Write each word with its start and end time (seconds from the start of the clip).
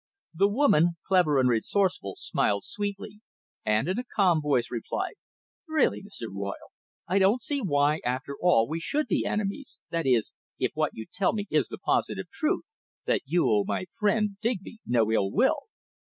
The 0.33 0.47
woman, 0.49 0.97
clever 1.05 1.39
and 1.39 1.47
resourceful, 1.47 2.15
smiled 2.17 2.63
sweetly, 2.63 3.21
and 3.63 3.87
in 3.87 3.99
a 3.99 4.03
calm 4.03 4.41
voice 4.41 4.71
replied: 4.71 5.13
"Really, 5.67 6.01
Mr. 6.01 6.25
Royle, 6.27 6.71
I 7.07 7.19
don't 7.19 7.43
see 7.43 7.61
why, 7.61 7.99
after 8.03 8.35
all, 8.41 8.67
we 8.67 8.79
should 8.79 9.05
be 9.05 9.27
enemies, 9.27 9.77
that 9.91 10.07
is, 10.07 10.33
if 10.57 10.71
what 10.73 10.95
you 10.95 11.05
tell 11.13 11.33
me 11.33 11.45
is 11.51 11.67
the 11.67 11.77
positive 11.77 12.31
truth, 12.31 12.65
that 13.05 13.21
you 13.25 13.47
owe 13.47 13.63
my 13.63 13.85
friend 13.99 14.37
Digby 14.41 14.79
no 14.87 15.11
ill 15.11 15.29
will." 15.31 15.67